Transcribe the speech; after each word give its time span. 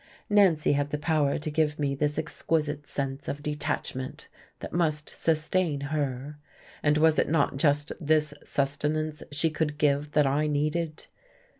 Nancy 0.31 0.71
had 0.73 0.89
the 0.89 0.97
power 0.97 1.37
to 1.37 1.51
give 1.51 1.77
me 1.77 1.93
this 1.93 2.17
exquisite 2.17 2.87
sense 2.87 3.27
of 3.27 3.43
detachment 3.43 4.29
that 4.59 4.73
must 4.73 5.11
sustain 5.11 5.79
her. 5.79 6.39
And 6.81 6.97
was 6.97 7.19
it 7.19 7.29
not 7.29 7.57
just 7.57 7.91
this 8.01 8.33
sustenance 8.43 9.21
she 9.31 9.51
could 9.51 9.77
give 9.77 10.13
that 10.13 10.25
I 10.25 10.47
needed? 10.47 11.05